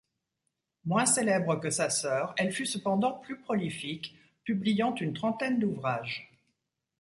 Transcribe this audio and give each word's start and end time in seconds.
Moins 0.83 1.05
célèbre 1.05 1.57
que 1.59 1.69
sa 1.69 1.91
sœur, 1.91 2.33
elle 2.39 2.51
fut 2.51 2.65
cependant 2.65 3.11
plus 3.19 3.37
prolifique, 3.37 4.15
publiant 4.43 4.95
une 4.95 5.13
trentaine 5.13 5.59
d'ouvrages. 5.59 6.27